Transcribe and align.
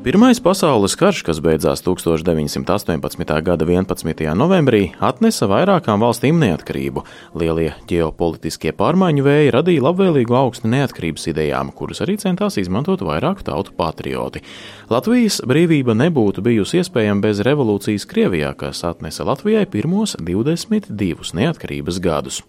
Pirmais 0.00 0.38
pasaules 0.40 0.94
karš, 0.96 1.18
kas 1.28 1.38
beidzās 1.44 1.82
1918. 1.84 3.34
gada 3.44 3.66
11. 3.68 4.22
novembrī, 4.32 4.94
atnesa 4.96 5.44
vairākām 5.44 6.00
valstīm 6.00 6.38
neatkarību. 6.40 7.02
Lielie 7.36 7.74
ģeopolitiskie 7.90 8.72
pārmaiņu 8.78 9.26
vēji 9.26 9.50
radīja 9.52 9.82
labvēlīgu 9.84 10.38
augstu 10.38 10.70
neatkarības 10.72 11.28
idejām, 11.34 11.72
kuras 11.76 12.00
arī 12.00 12.14
centās 12.22 12.56
izmantot 12.56 13.04
vairāku 13.04 13.44
tautu 13.50 13.74
patrioti. 13.76 14.40
Latvijas 14.88 15.42
brīvība 15.44 15.92
nebūtu 16.00 16.46
bijusi 16.48 16.80
iespējama 16.80 17.26
bez 17.26 17.44
revolūcijas 17.44 18.08
Krievijā, 18.08 18.54
kas 18.56 18.80
atnesa 18.88 19.28
Latvijai 19.28 19.66
pirmos 19.68 20.16
22 20.16 21.36
neatkarības 21.42 22.00
gadus. 22.00 22.40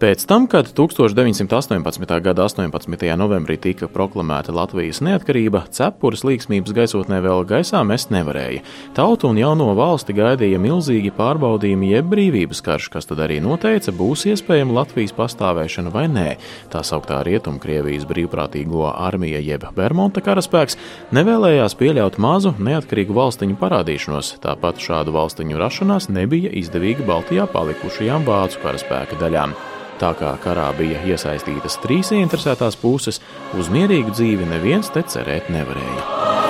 Pēc 0.00 0.22
tam, 0.24 0.46
kad 0.48 0.64
1918. 0.72 2.20
gada 2.24 2.46
18. 2.48 3.02
novembrī 3.20 3.58
tika 3.60 3.84
proklamēta 3.84 4.48
Latvijas 4.56 5.02
neatkarība, 5.04 5.66
cepures 5.76 6.22
līksmības 6.24 6.72
gaisotnē 6.72 7.18
vēl 7.20 7.42
gaisā 7.44 7.82
mest 7.84 8.08
nevarēja. 8.08 8.62
Tautu 8.96 9.28
un 9.28 9.36
jauno 9.36 9.66
valsti 9.76 10.14
gaidīja 10.16 10.56
milzīgi 10.56 11.12
pārbaudījumi, 11.18 11.90
jeb 11.92 12.08
brīvības 12.14 12.64
karš, 12.64 12.86
kas 12.94 13.10
tad 13.10 13.20
arī 13.26 13.42
noteica, 13.44 13.92
būs 13.92 14.24
iespējama 14.30 14.78
Latvijas 14.78 15.12
pastāvēšana 15.18 15.92
vai 15.92 16.06
nē. 16.08 16.28
Tā 16.72 16.80
sauktā 16.80 17.18
Rietumkrievijas 17.28 18.06
brīvprātīgo 18.08 18.86
armija, 18.94 19.42
jeb 19.44 19.66
Bermonta 19.76 20.24
karaspēks, 20.24 20.78
nevēlējās 21.12 21.76
pieļaut 21.76 22.16
mazu 22.16 22.54
neatkarīgu 22.56 23.18
valstiņu 23.20 23.60
parādīšanos, 23.60 24.32
tāpat 24.46 24.80
šādu 24.80 25.12
valstiņu 25.18 25.60
rašanās 25.60 26.08
nebija 26.08 26.54
izdevīga 26.62 27.04
Baltijā 27.04 27.44
palikušajām 27.52 28.24
vācu 28.24 28.64
karaspēka 28.64 29.20
daļām. 29.20 29.52
Tā 30.00 30.14
kā 30.16 30.30
karā 30.40 30.70
bija 30.78 31.02
iesaistītas 31.04 31.76
trīs 31.82 32.08
ieinteresētās 32.16 32.78
puses, 32.80 33.20
uz 33.60 33.68
mierīgu 33.72 34.14
dzīvi 34.16 34.48
neviens 34.48 34.88
te 34.94 35.04
cerēt 35.04 35.52
nevarēja. 35.52 36.49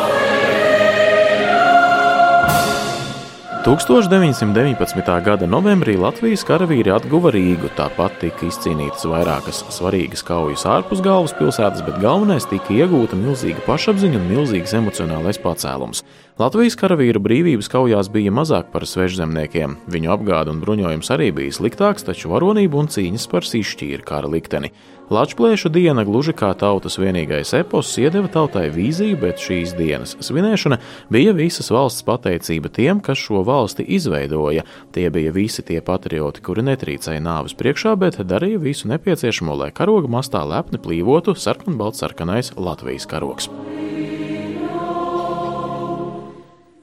1919. 3.61 5.21
gada 5.21 5.45
novembrī 5.45 5.93
Latvijas 6.01 6.41
karavīri 6.49 6.95
atguva 6.95 7.29
Rīgu, 7.35 7.69
tāpat 7.77 8.15
tika 8.23 8.47
izcīnītas 8.49 9.05
vairākas 9.05 9.59
svarīgas 9.77 10.25
kaujas 10.25 10.65
ārpus 10.65 11.03
galvaspilsētas, 11.05 11.83
bet 11.85 11.99
galvenais 12.01 12.49
tika 12.49 12.73
iegūta 12.73 13.19
milzīga 13.21 13.61
pašapziņa 13.67 14.17
un 14.17 14.31
milzīgs 14.31 14.73
emocionālais 14.79 15.37
pacēlums. 15.45 16.01
Latvijas 16.41 16.79
karavīru 16.81 17.21
brīvības 17.21 17.69
kaujās 17.69 18.09
bija 18.09 18.33
mazāk 18.33 18.71
par 18.73 18.89
svežzemniekiem, 18.89 19.77
viņu 19.93 20.15
apgāde 20.17 20.55
un 20.55 20.63
bruņojums 20.65 21.13
arī 21.13 21.29
bija 21.43 21.59
sliktāks, 21.59 22.09
taču 22.09 22.33
varonība 22.33 22.81
un 22.81 22.89
cīņas 22.89 23.29
par 23.29 23.45
sišķīru 23.45 24.09
kara 24.09 24.33
likteni. 24.33 24.73
Latviešu 25.11 25.73
diena, 25.75 26.05
gluži 26.07 26.31
kā 26.39 26.53
tautas 26.55 26.95
vienīgais 27.03 27.51
epos, 27.59 27.89
iedeva 27.99 28.29
tautai 28.31 28.69
vīziju, 28.71 29.17
bet 29.19 29.43
šīs 29.43 29.73
dienas 29.75 30.13
svinēšana 30.23 30.79
bija 31.11 31.33
visas 31.35 31.73
valsts 31.75 32.07
pateicība 32.07 32.71
tiem, 32.71 33.01
kas 33.03 33.19
šo 33.19 33.43
valsti 33.43 33.89
izveidoja. 33.97 34.63
Tie 34.95 35.09
bija 35.11 35.35
visi 35.35 35.67
tie 35.67 35.81
patrioti, 35.83 36.45
kuri 36.47 36.63
netrīcēja 36.69 37.25
nāves 37.27 37.59
priekšā, 37.59 37.97
bet 37.99 38.21
darīja 38.23 38.63
visu 38.63 38.87
nepieciešamo, 38.93 39.59
lai 39.65 39.73
karoga 39.75 40.15
mastā 40.15 40.45
lepni 40.47 40.79
plīvotu 40.79 41.35
sarkanbaltsarkanais 41.35 42.55
Latvijas 42.55 43.11
karoks. 43.11 43.51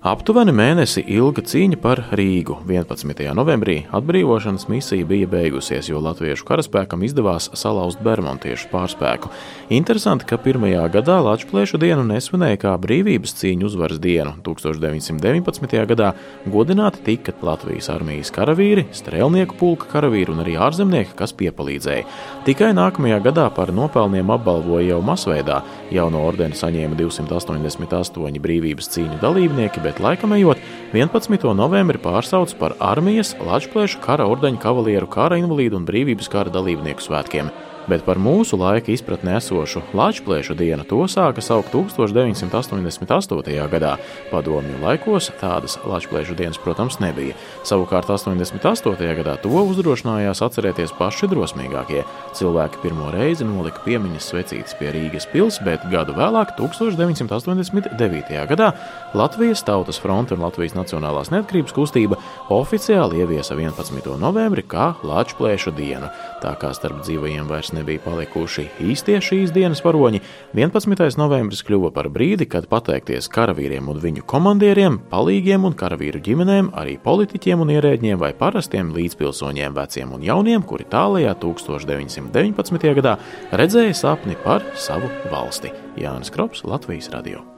Aptuveni 0.06 0.54
mēnesi 0.54 1.02
ilga 1.10 1.42
cīņa 1.42 1.80
par 1.82 1.98
Rīgu. 2.14 2.60
11. 2.70 3.24
novembrī 3.34 3.80
atbrīvošanas 3.98 4.68
misija 4.70 5.08
bija 5.10 5.26
beigusies, 5.32 5.88
jo 5.90 5.98
latviešu 6.06 6.46
karaspēkam 6.46 7.02
izdevās 7.02 7.48
salauzt 7.58 8.04
bermontiešu 8.06 8.70
pārspēku. 8.70 9.32
Interesanti, 9.74 10.28
ka 10.30 10.38
pirmajā 10.38 10.84
gadā 10.94 11.16
Latviešu 11.26 11.80
dienu 11.82 12.04
nesvinēja 12.12 12.60
kā 12.62 12.76
brīvības 12.78 13.34
cīņu 13.40 13.66
uzvaras 13.72 13.98
dienu. 14.04 14.36
1919. 14.46 15.74
gadā 15.90 16.12
godināti 16.46 17.02
tika 17.10 17.34
Latvijas 17.42 17.90
armijas 17.90 18.30
karavīri, 18.38 18.86
strēlnieku 18.94 19.58
pulka 19.58 19.90
karavīri 19.96 20.30
un 20.30 20.46
arī 20.46 20.60
ārzemnieki, 20.62 21.18
kas 21.18 21.34
piepalīdzēja. 21.42 22.06
Tikai 22.46 22.70
nākamajā 22.78 23.18
gadā 23.32 23.50
par 23.50 23.74
nopelniem 23.74 24.30
apbalvoja 24.38 24.94
jau 24.94 25.02
masveidā. 25.02 25.64
Jauno 25.90 26.22
ordeni 26.30 26.54
saņēma 26.54 27.02
288 27.02 28.46
brīvības 28.46 28.94
cīņu 28.94 29.20
dalībnieki, 29.26 29.87
bet 29.88 30.04
laikam 30.04 30.36
ejot, 30.36 30.60
11. 30.92 31.48
novembri 31.56 32.02
pārsauc 32.04 32.52
par 32.60 32.76
armijas, 32.84 33.34
Latviešu 33.40 34.04
kara 34.04 34.28
ordeņa 34.28 34.60
kavalieru, 34.64 35.08
kara 35.08 35.40
invalīdu 35.40 35.80
un 35.80 35.88
brīvības 35.88 36.32
kara 36.34 36.54
dalībnieku 36.54 37.08
svētkiem 37.08 37.52
bet 37.88 38.04
par 38.06 38.20
mūsu 38.20 38.60
laika 38.60 38.92
izpratni 38.92 39.34
esošu 39.38 39.82
Latviešu 39.98 40.56
dienu 40.58 40.84
to 40.88 41.00
sāka 41.10 41.42
saukt 41.44 41.74
1988. 41.74 43.68
gadā. 43.72 43.96
Padomju 44.32 44.82
laikos 44.84 45.32
tādas 45.42 45.78
Latviešu 45.88 46.36
dienas, 46.38 46.60
protams, 46.62 47.00
nebija. 47.04 47.36
Savukārt 47.68 48.10
88. 48.12 48.98
gadā 49.22 49.38
to 49.42 49.64
uzdrošinājās 49.64 50.44
atcerēties 50.46 50.96
paši 51.00 51.30
drosmīgākie. 51.32 52.04
Cilvēki 52.38 52.82
pirmo 52.84 53.12
reizi 53.14 53.48
nolika 53.48 53.82
piemiņas 53.86 54.30
svecītes 54.32 54.76
pie 54.80 54.92
Rīgas 54.96 55.28
pils, 55.32 55.62
bet 55.66 55.86
gadu 55.92 56.16
vēlāk, 56.18 56.56
1989. 56.60 58.44
gadā, 58.52 58.72
Latvijas 59.18 59.64
Tautas 59.68 60.00
fronte 60.04 60.36
un 60.36 60.44
Latvijas 60.46 60.76
Nacionālās 60.78 61.32
neatkarības 61.34 61.76
kustība 61.76 62.20
oficiāli 62.54 63.24
ieviesa 63.24 63.56
11. 63.56 64.18
novembri 64.20 64.66
kā 64.68 64.92
Latviešu 65.08 65.74
dienu. 65.78 66.12
Tā 66.44 66.54
kā 66.60 66.74
starp 66.76 67.02
dzīvajiem 67.06 67.48
vairs 67.50 67.74
nebija 67.78 68.02
palikuši 68.04 68.68
īstie 68.90 69.18
šīs 69.24 69.54
dienas 69.56 69.84
varoņi, 69.86 70.22
11. 70.58 71.18
novembris 71.20 71.64
kļuva 71.68 71.92
par 71.96 72.10
brīdi, 72.14 72.48
kad 72.50 72.68
pateikties 72.72 73.30
karavīriem 73.34 73.90
un 73.92 74.02
viņu 74.04 74.26
komandieriem, 74.28 75.00
palīgiem 75.12 75.68
un 75.70 75.76
karavīru 75.78 76.22
ģimenēm, 76.28 76.72
arī 76.78 76.98
politiķiem 77.04 77.66
un 77.66 77.74
ierēģiem 77.78 78.22
vai 78.22 78.34
parastiem 78.38 78.94
līdzpilsoņiem, 78.96 79.76
veciem 79.78 80.16
un 80.18 80.26
jauniem, 80.28 80.66
kuri 80.68 80.88
tālajā 80.92 81.36
1919. 81.44 82.90
gadā 83.02 83.18
redzēja 83.52 84.00
sapni 84.06 84.40
par 84.46 84.66
savu 84.76 85.12
valsti. 85.32 85.74
Jānis 85.98 86.34
Krops, 86.34 86.66
Latvijas 86.68 87.12
Radio. 87.14 87.57